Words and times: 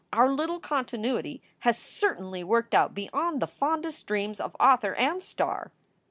Our 0.11 0.31
little 0.31 0.59
continuity 0.59 1.43
has 1.59 1.77
certainly 1.77 2.43
worked 2.43 2.73
out 2.73 2.95
beyond 2.95 3.39
the 3.39 3.45
fondest 3.45 4.07
dreams 4.07 4.39
of 4.39 4.55
author 4.59 4.95
and 4.95 5.21
star." 5.21 5.71